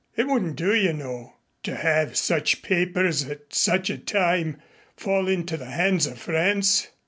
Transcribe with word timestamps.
It 0.15 0.25
wouldn't 0.27 0.55
do, 0.55 0.73
you 0.73 0.93
know, 0.93 1.35
to 1.61 1.75
have 1.75 2.17
such 2.17 2.63
papers 2.63 3.23
at 3.25 3.53
such 3.53 3.91
a 3.91 3.99
time 3.99 4.59
fall 4.97 5.27
into 5.27 5.57
the 5.57 5.69
hands 5.69 6.07
of 6.07 6.17
France. 6.17 6.87